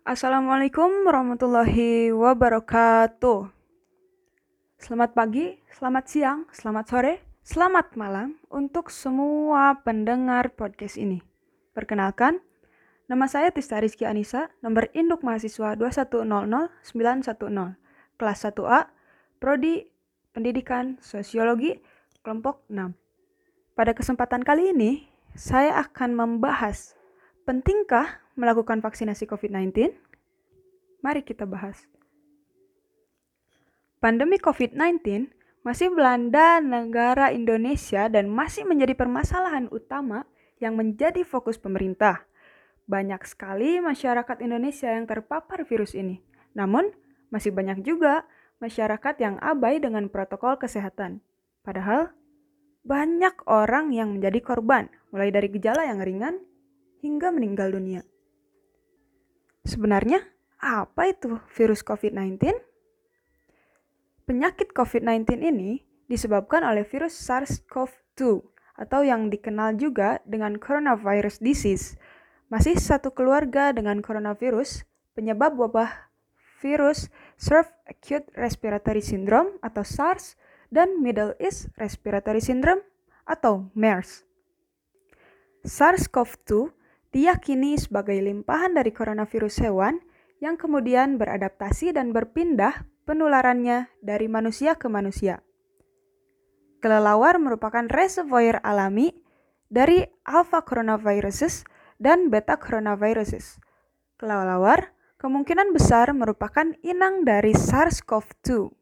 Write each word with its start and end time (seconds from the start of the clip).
Assalamualaikum 0.00 1.04
warahmatullahi 1.04 2.08
wabarakatuh. 2.08 3.52
Selamat 4.80 5.12
pagi, 5.12 5.60
selamat 5.76 6.04
siang, 6.08 6.48
selamat 6.48 6.84
sore, 6.88 7.20
selamat 7.44 8.00
malam 8.00 8.40
untuk 8.48 8.88
semua 8.88 9.76
pendengar 9.84 10.56
podcast 10.56 10.96
ini. 10.96 11.20
Perkenalkan, 11.76 12.40
nama 13.12 13.28
saya 13.28 13.52
Tista 13.52 13.76
Rizky 13.76 14.08
Anissa, 14.08 14.48
nomor 14.64 14.88
induk 14.96 15.20
mahasiswa 15.20 15.76
2100910, 15.76 17.76
kelas 18.16 18.38
1A, 18.40 18.88
Prodi 19.36 19.84
Pendidikan 20.32 20.96
Sosiologi, 21.04 21.76
kelompok 22.24 22.64
6. 22.72 22.96
Pada 23.76 23.92
kesempatan 23.92 24.48
kali 24.48 24.72
ini, 24.72 25.12
saya 25.36 25.76
akan 25.84 26.16
membahas 26.16 26.96
pentingkah 27.44 28.24
melakukan 28.40 28.80
vaksinasi 28.80 29.28
COVID-19? 29.28 29.92
Mari 31.04 31.20
kita 31.20 31.44
bahas. 31.44 31.76
Pandemi 34.00 34.40
COVID-19 34.40 35.28
masih 35.60 35.92
melanda 35.92 36.56
negara 36.64 37.28
Indonesia 37.36 38.08
dan 38.08 38.32
masih 38.32 38.64
menjadi 38.64 38.96
permasalahan 38.96 39.68
utama 39.68 40.24
yang 40.56 40.72
menjadi 40.72 41.20
fokus 41.20 41.60
pemerintah. 41.60 42.24
Banyak 42.88 43.20
sekali 43.28 43.76
masyarakat 43.84 44.40
Indonesia 44.40 44.88
yang 44.88 45.04
terpapar 45.04 45.68
virus 45.68 45.92
ini. 45.92 46.24
Namun, 46.56 46.88
masih 47.28 47.52
banyak 47.52 47.84
juga 47.84 48.24
masyarakat 48.58 49.14
yang 49.20 49.36
abai 49.40 49.84
dengan 49.84 50.08
protokol 50.08 50.56
kesehatan. 50.56 51.20
Padahal, 51.60 52.08
banyak 52.80 53.44
orang 53.44 53.92
yang 53.92 54.16
menjadi 54.16 54.40
korban, 54.40 54.88
mulai 55.12 55.28
dari 55.28 55.52
gejala 55.52 55.84
yang 55.84 56.00
ringan 56.00 56.40
hingga 57.04 57.28
meninggal 57.28 57.68
dunia. 57.68 58.00
Sebenarnya, 59.70 60.18
apa 60.58 61.14
itu 61.14 61.38
virus 61.54 61.86
COVID-19? 61.86 62.42
Penyakit 64.26 64.74
COVID-19 64.74 65.46
ini 65.46 65.86
disebabkan 66.10 66.66
oleh 66.66 66.82
virus 66.82 67.14
SARS-CoV-2 67.22 68.42
atau 68.82 69.00
yang 69.06 69.30
dikenal 69.30 69.78
juga 69.78 70.18
dengan 70.26 70.58
coronavirus 70.58 71.38
disease. 71.38 71.94
Masih 72.50 72.82
satu 72.82 73.14
keluarga 73.14 73.70
dengan 73.70 74.02
coronavirus, 74.02 74.82
penyebab 75.14 75.54
wabah 75.54 76.10
virus 76.58 77.06
SARS 77.38 77.70
Acute 77.86 78.26
Respiratory 78.34 79.06
Syndrome 79.06 79.54
atau 79.62 79.86
SARS 79.86 80.34
dan 80.74 80.98
Middle 80.98 81.38
East 81.38 81.70
Respiratory 81.78 82.42
Syndrome 82.42 82.82
atau 83.22 83.70
MERS. 83.78 84.26
SARS-CoV-2 85.62 86.79
diyakini 87.10 87.78
sebagai 87.78 88.18
limpahan 88.18 88.74
dari 88.74 88.94
coronavirus 88.94 89.66
hewan 89.66 89.98
yang 90.40 90.56
kemudian 90.56 91.20
beradaptasi 91.20 91.92
dan 91.94 92.14
berpindah 92.14 92.88
penularannya 93.04 93.90
dari 94.00 94.30
manusia 94.30 94.78
ke 94.78 94.86
manusia. 94.86 95.42
Kelelawar 96.80 97.36
merupakan 97.36 97.84
reservoir 97.92 98.62
alami 98.64 99.12
dari 99.68 100.08
alpha 100.24 100.64
coronaviruses 100.64 101.68
dan 102.00 102.32
beta 102.32 102.56
coronaviruses. 102.56 103.60
Kelelawar 104.16 104.96
kemungkinan 105.20 105.76
besar 105.76 106.16
merupakan 106.16 106.72
inang 106.80 107.28
dari 107.28 107.52
SARS-CoV-2. 107.52 108.72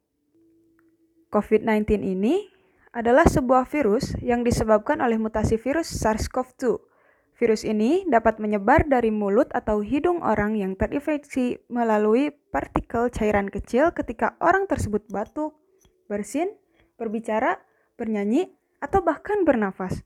COVID-19 1.29 2.07
ini 2.07 2.47
adalah 2.95 3.27
sebuah 3.27 3.67
virus 3.69 4.15
yang 4.23 4.47
disebabkan 4.47 5.03
oleh 5.03 5.19
mutasi 5.19 5.59
virus 5.59 5.91
SARS-CoV-2. 5.99 6.88
Virus 7.39 7.63
ini 7.63 8.03
dapat 8.11 8.43
menyebar 8.43 8.91
dari 8.91 9.15
mulut 9.15 9.47
atau 9.55 9.79
hidung 9.79 10.27
orang 10.27 10.59
yang 10.59 10.75
terinfeksi 10.75 11.63
melalui 11.71 12.35
partikel 12.51 13.07
cairan 13.15 13.47
kecil 13.47 13.95
ketika 13.95 14.35
orang 14.43 14.67
tersebut 14.67 15.07
batuk, 15.07 15.55
bersin, 16.11 16.51
berbicara, 16.99 17.63
bernyanyi, 17.95 18.51
atau 18.83 19.07
bahkan 19.07 19.47
bernafas. 19.47 20.03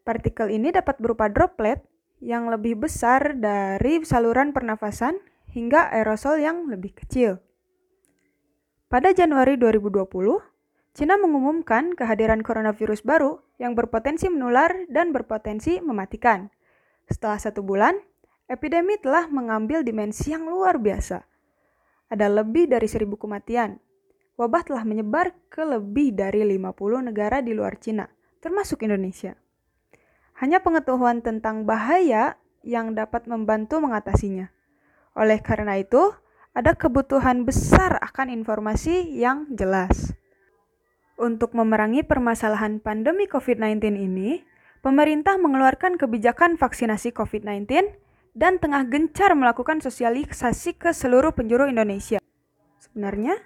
Partikel 0.00 0.48
ini 0.48 0.72
dapat 0.72 0.96
berupa 1.04 1.28
droplet 1.28 1.84
yang 2.24 2.48
lebih 2.48 2.80
besar 2.80 3.36
dari 3.36 4.00
saluran 4.00 4.56
pernafasan 4.56 5.20
hingga 5.52 5.92
aerosol 5.92 6.40
yang 6.40 6.64
lebih 6.64 6.96
kecil. 6.96 7.44
Pada 8.88 9.12
Januari 9.12 9.60
2020, 9.60 10.49
Cina 10.90 11.14
mengumumkan 11.14 11.94
kehadiran 11.94 12.42
coronavirus 12.42 13.06
baru 13.06 13.38
yang 13.62 13.78
berpotensi 13.78 14.26
menular 14.26 14.74
dan 14.90 15.14
berpotensi 15.14 15.78
mematikan. 15.78 16.50
Setelah 17.06 17.38
satu 17.38 17.62
bulan, 17.62 17.94
epidemi 18.50 18.98
telah 18.98 19.30
mengambil 19.30 19.86
dimensi 19.86 20.34
yang 20.34 20.50
luar 20.50 20.82
biasa. 20.82 21.22
Ada 22.10 22.26
lebih 22.26 22.66
dari 22.66 22.90
seribu 22.90 23.14
kematian. 23.14 23.78
Wabah 24.34 24.66
telah 24.66 24.82
menyebar 24.82 25.30
ke 25.46 25.62
lebih 25.62 26.10
dari 26.10 26.42
50 26.42 27.06
negara 27.06 27.38
di 27.38 27.54
luar 27.54 27.78
Cina, 27.78 28.10
termasuk 28.42 28.82
Indonesia. 28.82 29.38
Hanya 30.42 30.58
pengetahuan 30.58 31.22
tentang 31.22 31.68
bahaya 31.68 32.34
yang 32.66 32.98
dapat 32.98 33.30
membantu 33.30 33.78
mengatasinya. 33.78 34.50
Oleh 35.14 35.38
karena 35.38 35.78
itu, 35.78 36.10
ada 36.50 36.74
kebutuhan 36.74 37.46
besar 37.46 37.94
akan 38.02 38.32
informasi 38.32 39.06
yang 39.14 39.46
jelas. 39.54 40.18
Untuk 41.20 41.52
memerangi 41.52 42.00
permasalahan 42.00 42.80
pandemi 42.80 43.28
COVID-19 43.28 43.92
ini, 43.92 44.40
pemerintah 44.80 45.36
mengeluarkan 45.36 46.00
kebijakan 46.00 46.56
vaksinasi 46.56 47.12
COVID-19 47.12 47.68
dan 48.32 48.56
tengah 48.56 48.88
gencar 48.88 49.36
melakukan 49.36 49.84
sosialisasi 49.84 50.80
ke 50.80 50.96
seluruh 50.96 51.36
penjuru 51.36 51.68
Indonesia. 51.68 52.24
Sebenarnya, 52.80 53.36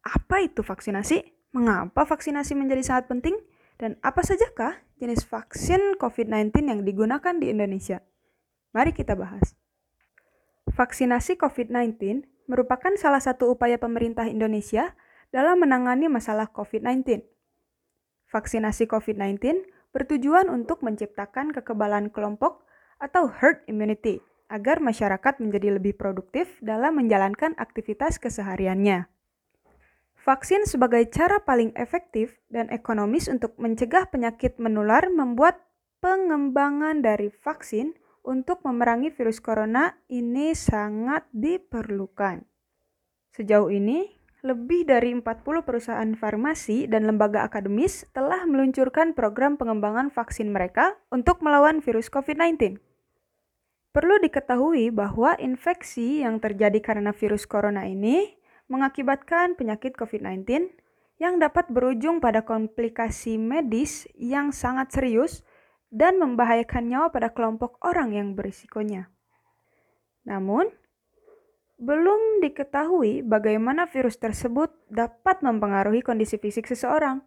apa 0.00 0.40
itu 0.40 0.64
vaksinasi? 0.64 1.52
Mengapa 1.52 2.08
vaksinasi 2.08 2.56
menjadi 2.56 2.88
sangat 2.88 3.12
penting? 3.12 3.36
Dan 3.76 4.00
apa 4.00 4.24
sajakah 4.24 4.80
jenis 4.96 5.28
vaksin 5.28 6.00
COVID-19 6.00 6.72
yang 6.72 6.80
digunakan 6.88 7.36
di 7.36 7.52
Indonesia? 7.52 8.00
Mari 8.72 8.96
kita 8.96 9.12
bahas. 9.12 9.52
Vaksinasi 10.72 11.36
COVID-19 11.36 12.24
merupakan 12.48 12.96
salah 12.96 13.20
satu 13.20 13.52
upaya 13.52 13.76
pemerintah 13.76 14.24
Indonesia 14.24 14.96
dalam 15.30 15.62
menangani 15.62 16.10
masalah 16.10 16.50
COVID-19. 16.50 17.22
Vaksinasi 18.30 18.86
COVID-19 18.86 19.66
bertujuan 19.90 20.46
untuk 20.46 20.86
menciptakan 20.86 21.50
kekebalan 21.50 22.14
kelompok 22.14 22.62
atau 23.02 23.26
herd 23.26 23.66
immunity 23.66 24.22
agar 24.50 24.82
masyarakat 24.82 25.38
menjadi 25.38 25.78
lebih 25.78 25.94
produktif 25.94 26.58
dalam 26.62 26.98
menjalankan 26.98 27.54
aktivitas 27.58 28.18
kesehariannya. 28.18 29.06
Vaksin 30.20 30.68
sebagai 30.68 31.08
cara 31.08 31.40
paling 31.40 31.72
efektif 31.80 32.36
dan 32.52 32.68
ekonomis 32.68 33.24
untuk 33.30 33.56
mencegah 33.56 34.04
penyakit 34.12 34.60
menular 34.60 35.08
membuat 35.08 35.64
pengembangan 36.04 37.00
dari 37.00 37.32
vaksin 37.32 37.96
untuk 38.20 38.60
memerangi 38.68 39.08
virus 39.16 39.40
corona 39.40 39.96
ini 40.12 40.52
sangat 40.52 41.24
diperlukan. 41.32 42.44
Sejauh 43.32 43.72
ini, 43.72 44.19
lebih 44.40 44.88
dari 44.88 45.12
40 45.12 45.22
perusahaan 45.62 46.12
farmasi 46.16 46.88
dan 46.88 47.04
lembaga 47.04 47.44
akademis 47.44 48.08
telah 48.16 48.48
meluncurkan 48.48 49.12
program 49.12 49.60
pengembangan 49.60 50.08
vaksin 50.08 50.48
mereka 50.48 50.96
untuk 51.12 51.44
melawan 51.44 51.84
virus 51.84 52.08
COVID-19. 52.08 52.80
Perlu 53.90 54.16
diketahui 54.22 54.94
bahwa 54.94 55.34
infeksi 55.36 56.24
yang 56.24 56.40
terjadi 56.40 56.78
karena 56.80 57.10
virus 57.12 57.44
corona 57.44 57.84
ini 57.84 58.38
mengakibatkan 58.70 59.58
penyakit 59.58 59.98
COVID-19 59.98 60.70
yang 61.20 61.36
dapat 61.36 61.68
berujung 61.68 62.22
pada 62.22 62.40
komplikasi 62.40 63.36
medis 63.36 64.08
yang 64.16 64.56
sangat 64.56 64.94
serius 64.94 65.44
dan 65.92 66.16
membahayakan 66.16 66.88
nyawa 66.88 67.08
pada 67.12 67.28
kelompok 67.34 67.76
orang 67.82 68.16
yang 68.16 68.32
berisikonya. 68.32 69.10
Namun, 70.24 70.70
belum 71.80 72.44
diketahui 72.44 73.24
bagaimana 73.24 73.88
virus 73.88 74.20
tersebut 74.20 74.68
dapat 74.92 75.40
mempengaruhi 75.40 76.04
kondisi 76.04 76.36
fisik 76.36 76.68
seseorang. 76.68 77.24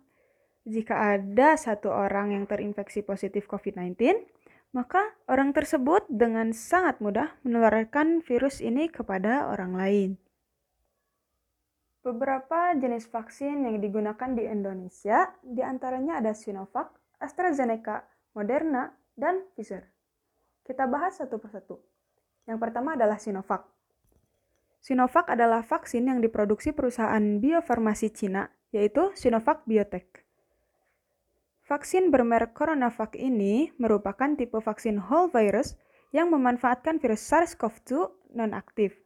Jika 0.64 1.18
ada 1.18 1.58
satu 1.58 1.90
orang 1.90 2.38
yang 2.38 2.46
terinfeksi 2.46 3.02
positif 3.02 3.50
COVID-19, 3.50 3.98
maka 4.78 5.02
orang 5.26 5.52
tersebut 5.52 6.06
dengan 6.08 6.54
sangat 6.54 7.02
mudah 7.02 7.34
menularkan 7.42 8.22
virus 8.22 8.62
ini 8.62 8.88
kepada 8.88 9.50
orang 9.50 9.74
lain. 9.74 10.10
Beberapa 12.06 12.78
jenis 12.78 13.10
vaksin 13.10 13.64
yang 13.66 13.82
digunakan 13.82 14.30
di 14.38 14.44
Indonesia, 14.46 15.34
di 15.42 15.64
antaranya 15.66 16.22
ada 16.22 16.36
Sinovac, 16.36 16.94
AstraZeneca, 17.18 18.06
Moderna, 18.38 18.92
dan 19.18 19.50
Pfizer. 19.56 19.88
Kita 20.64 20.84
bahas 20.86 21.18
satu 21.18 21.40
persatu. 21.40 21.80
Yang 22.44 22.60
pertama 22.60 23.00
adalah 23.00 23.16
Sinovac. 23.20 23.68
Sinovac 24.84 25.32
adalah 25.32 25.64
vaksin 25.64 26.12
yang 26.12 26.20
diproduksi 26.20 26.76
perusahaan 26.76 27.40
biofarmasi 27.40 28.12
Cina, 28.12 28.52
yaitu 28.76 29.16
Sinovac 29.16 29.64
Biotech. 29.64 30.28
Vaksin 31.64 32.12
bermerek 32.12 32.52
CoronaVac 32.52 33.16
ini 33.16 33.72
merupakan 33.80 34.36
tipe 34.36 34.60
vaksin 34.60 35.00
whole 35.00 35.32
virus 35.32 35.80
yang 36.12 36.28
memanfaatkan 36.36 37.00
virus 37.00 37.24
SARS-CoV-2 37.32 38.12
non-aktif. 38.36 39.00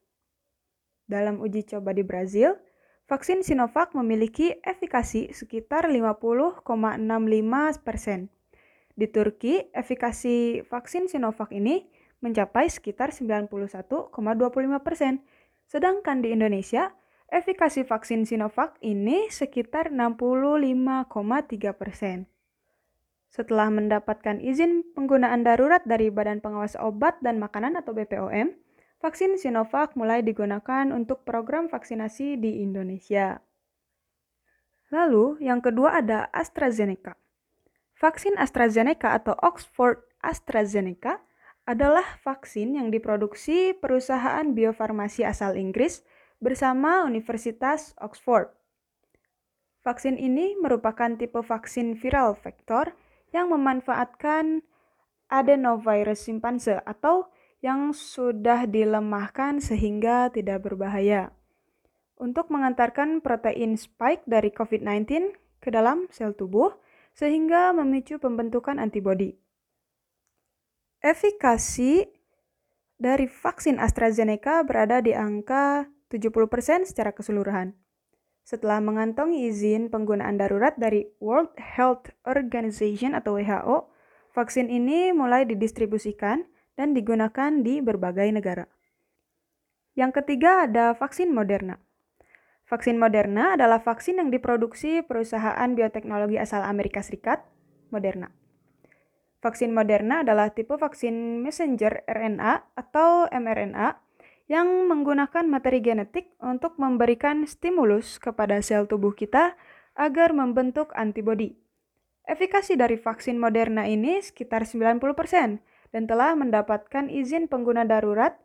Dalam 1.06 1.45
uji 1.45 1.62
coba 1.69 1.94
di 1.94 2.01
Brazil, 2.01 2.57
vaksin 3.06 3.45
Sinovac 3.45 3.94
memiliki 3.94 4.57
efikasi 4.65 5.29
sekitar 5.29 5.94
50,65 5.94 6.65
persen. 7.85 8.33
Di 8.97 9.06
Turki, 9.13 9.69
efikasi 9.77 10.65
vaksin 10.65 11.06
Sinovac 11.06 11.53
ini 11.53 11.85
mencapai 12.25 12.65
sekitar 12.65 13.13
91,25 13.13 14.09
persen. 14.81 15.21
Sedangkan 15.68 16.24
di 16.24 16.31
Indonesia, 16.31 16.96
efikasi 17.28 17.84
vaksin 17.84 18.24
Sinovac 18.24 18.80
ini 18.80 19.28
sekitar 19.28 19.92
65,3 19.92 21.75
persen. 21.75 22.31
Setelah 23.28 23.68
mendapatkan 23.68 24.40
izin 24.40 24.96
penggunaan 24.96 25.44
darurat 25.44 25.84
dari 25.84 26.08
Badan 26.08 26.40
Pengawas 26.40 26.80
Obat 26.80 27.19
dan 27.19 27.36
Makanan 27.44 27.75
atau 27.75 27.92
BPOM, 27.92 28.56
vaksin 29.04 29.36
Sinovac 29.36 30.00
mulai 30.00 30.24
digunakan 30.24 30.88
untuk 30.96 31.28
program 31.28 31.68
vaksinasi 31.68 32.40
di 32.40 32.63
Indonesia. 32.63 33.44
Lalu, 34.88 35.44
yang 35.44 35.60
kedua 35.60 36.00
ada 36.00 36.31
AstraZeneca. 36.31 37.20
Vaksin 38.00 38.40
AstraZeneca 38.40 39.12
atau 39.20 39.36
Oxford 39.44 40.00
AstraZeneca 40.24 41.26
adalah 41.68 42.08
vaksin 42.24 42.80
yang 42.80 42.88
diproduksi 42.88 43.75
perusahaan 43.75 44.56
biofarmasi 44.56 45.28
asal 45.28 45.60
Inggris 45.60 46.08
bersama 46.40 47.04
Universitas 47.04 47.92
Oxford. 48.00 48.56
Vaksin 49.84 50.16
ini 50.16 50.56
merupakan 50.56 51.12
tipe 51.19 51.44
vaksin 51.44 52.00
viral 52.00 52.40
vektor 52.40 52.96
yang 53.36 53.52
memanfaatkan 53.52 54.64
adenovirus 55.28 56.24
simpanse 56.24 56.80
atau 56.88 57.28
yang 57.60 57.92
sudah 57.92 58.63
dilemahkan 58.63 59.60
sehingga 59.60 60.31
tidak 60.31 60.63
berbahaya 60.63 61.36
untuk 62.18 62.50
mengantarkan 62.50 63.22
protein 63.22 63.78
spike 63.78 64.25
dari 64.25 64.50
COVID-19 64.50 65.36
ke 65.62 65.70
dalam 65.70 66.10
sel 66.10 66.34
tubuh 66.34 66.74
sehingga 67.18 67.74
memicu 67.74 68.22
pembentukan 68.22 68.78
antibodi. 68.78 69.47
Efikasi 70.98 72.10
dari 72.98 73.30
vaksin 73.30 73.78
AstraZeneca 73.78 74.66
berada 74.66 74.98
di 74.98 75.14
angka 75.14 75.86
70% 76.10 76.90
secara 76.90 77.14
keseluruhan. 77.14 77.78
Setelah 78.42 78.82
mengantongi 78.82 79.46
izin 79.46 79.94
penggunaan 79.94 80.40
darurat 80.40 80.74
dari 80.80 81.06
World 81.22 81.54
Health 81.60 82.10
Organization 82.26 83.14
atau 83.14 83.38
WHO, 83.38 83.92
vaksin 84.34 84.72
ini 84.72 85.14
mulai 85.14 85.46
didistribusikan 85.46 86.48
dan 86.74 86.98
digunakan 86.98 87.62
di 87.62 87.84
berbagai 87.84 88.32
negara. 88.34 88.66
Yang 89.94 90.24
ketiga 90.24 90.66
ada 90.66 90.98
vaksin 90.98 91.30
Moderna. 91.30 91.78
Vaksin 92.66 92.98
Moderna 92.98 93.54
adalah 93.54 93.84
vaksin 93.84 94.18
yang 94.18 94.30
diproduksi 94.34 95.06
perusahaan 95.06 95.70
bioteknologi 95.78 96.42
asal 96.42 96.66
Amerika 96.66 97.06
Serikat, 97.06 97.44
Moderna. 97.94 98.47
Vaksin 99.38 99.69
Moderna 99.69 100.25
adalah 100.25 100.50
tipe 100.50 100.74
vaksin 100.74 101.45
messenger 101.45 102.01
RNA 102.10 102.74
atau 102.74 103.30
mRNA 103.30 104.01
yang 104.50 104.89
menggunakan 104.89 105.45
materi 105.45 105.84
genetik 105.84 106.34
untuk 106.42 106.80
memberikan 106.81 107.45
stimulus 107.45 108.18
kepada 108.18 108.63
sel 108.63 108.89
tubuh 108.89 109.13
kita 109.13 109.54
agar 109.94 110.34
membentuk 110.34 110.89
antibodi. 110.98 111.54
Efikasi 112.28 112.75
dari 112.75 112.98
vaksin 112.98 113.38
Moderna 113.38 113.88
ini 113.88 114.19
sekitar 114.19 114.66
90% 114.66 115.00
dan 115.94 116.04
telah 116.10 116.36
mendapatkan 116.36 117.07
izin 117.07 117.48
pengguna 117.48 117.88
darurat 117.88 118.36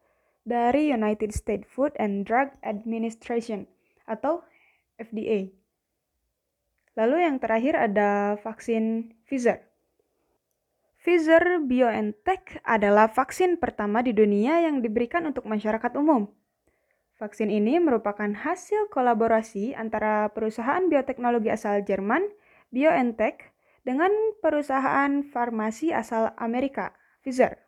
dari 0.42 0.90
United 0.90 1.32
States 1.34 1.66
Food 1.70 1.94
and 1.98 2.26
Drug 2.26 2.50
Administration 2.62 3.66
atau 4.06 4.42
FDA. 4.98 5.50
Lalu 6.98 7.24
yang 7.24 7.40
terakhir 7.40 7.74
ada 7.78 8.36
vaksin 8.42 9.16
Pfizer. 9.24 9.71
Pfizer 11.02 11.58
BioNTech 11.66 12.62
adalah 12.62 13.10
vaksin 13.10 13.58
pertama 13.58 14.06
di 14.06 14.14
dunia 14.14 14.62
yang 14.62 14.78
diberikan 14.86 15.26
untuk 15.26 15.50
masyarakat 15.50 15.98
umum. 15.98 16.30
Vaksin 17.18 17.50
ini 17.50 17.82
merupakan 17.82 18.30
hasil 18.30 18.86
kolaborasi 18.86 19.74
antara 19.74 20.30
perusahaan 20.30 20.86
bioteknologi 20.86 21.50
asal 21.50 21.82
Jerman, 21.82 22.22
BioNTech, 22.70 23.50
dengan 23.82 24.14
perusahaan 24.38 25.26
farmasi 25.26 25.90
asal 25.90 26.38
Amerika, 26.38 26.94
Pfizer. 27.26 27.58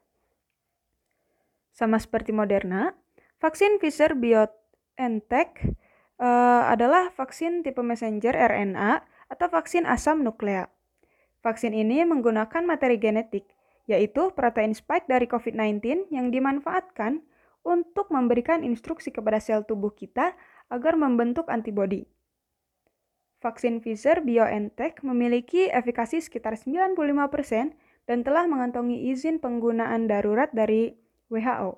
Sama 1.74 1.98
seperti 1.98 2.30
Moderna, 2.30 2.94
vaksin 3.42 3.82
Pfizer 3.82 4.14
BioNTech 4.14 5.74
uh, 6.22 6.70
adalah 6.70 7.10
vaksin 7.18 7.66
tipe 7.66 7.82
messenger 7.82 8.30
RNA 8.30 9.02
atau 9.26 9.46
vaksin 9.50 9.90
asam 9.90 10.22
nukleat. 10.22 10.73
Vaksin 11.44 11.76
ini 11.76 12.08
menggunakan 12.08 12.64
materi 12.64 12.96
genetik, 12.96 13.44
yaitu 13.84 14.32
protein 14.32 14.72
spike 14.72 15.04
dari 15.04 15.28
COVID-19 15.28 16.08
yang 16.08 16.32
dimanfaatkan 16.32 17.20
untuk 17.60 18.08
memberikan 18.08 18.64
instruksi 18.64 19.12
kepada 19.12 19.36
sel 19.44 19.60
tubuh 19.68 19.92
kita 19.92 20.32
agar 20.72 20.96
membentuk 20.96 21.52
antibodi. 21.52 22.08
Vaksin 23.44 23.84
Pfizer 23.84 24.24
BioNTech 24.24 25.04
memiliki 25.04 25.68
efikasi 25.68 26.24
sekitar 26.24 26.56
95% 26.56 26.96
dan 28.08 28.24
telah 28.24 28.48
mengantongi 28.48 29.12
izin 29.12 29.36
penggunaan 29.36 30.08
darurat 30.08 30.48
dari 30.56 30.96
WHO. 31.28 31.76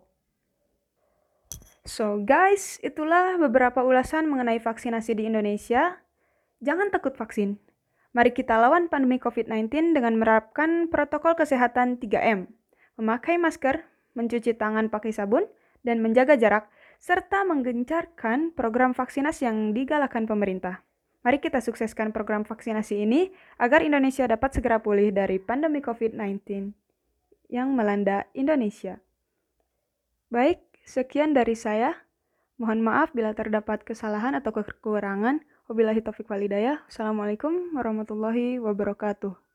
So 1.86 2.22
guys, 2.22 2.78
itulah 2.86 3.34
beberapa 3.38 3.82
ulasan 3.82 4.30
mengenai 4.30 4.62
vaksinasi 4.62 5.19
di 5.19 5.26
Indonesia. 5.26 6.02
Jangan 6.62 6.94
takut 6.94 7.19
vaksin, 7.19 7.58
Mari 8.16 8.32
kita 8.32 8.56
lawan 8.56 8.88
pandemi 8.88 9.20
COVID-19 9.20 9.92
dengan 9.92 10.16
menerapkan 10.16 10.88
protokol 10.88 11.36
kesehatan 11.36 12.00
3M, 12.00 12.48
memakai 12.96 13.36
masker, 13.36 13.84
mencuci 14.16 14.56
tangan 14.56 14.88
pakai 14.88 15.12
sabun, 15.12 15.44
dan 15.84 16.00
menjaga 16.00 16.32
jarak, 16.40 16.72
serta 16.96 17.44
menggencarkan 17.44 18.56
program 18.56 18.96
vaksinasi 18.96 19.44
yang 19.44 19.76
digalakan 19.76 20.24
pemerintah. 20.24 20.80
Mari 21.28 21.44
kita 21.44 21.60
sukseskan 21.60 22.16
program 22.16 22.48
vaksinasi 22.48 23.04
ini 23.04 23.36
agar 23.60 23.84
Indonesia 23.84 24.24
dapat 24.24 24.56
segera 24.56 24.80
pulih 24.80 25.12
dari 25.12 25.36
pandemi 25.36 25.84
COVID-19 25.84 26.72
yang 27.52 27.76
melanda 27.76 28.24
Indonesia. 28.32 28.96
Baik, 30.32 30.64
sekian 30.88 31.36
dari 31.36 31.52
saya. 31.52 31.92
Mohon 32.56 32.80
maaf 32.80 33.12
bila 33.12 33.36
terdapat 33.36 33.84
kesalahan 33.84 34.32
atau 34.32 34.56
kekurangan. 34.56 35.44
Wabillahi 35.67 35.99
taufiq 35.99 36.31
walidayah. 36.31 36.87
Assalamualaikum 36.87 37.75
warahmatullahi 37.75 38.63
wabarakatuh. 38.63 39.45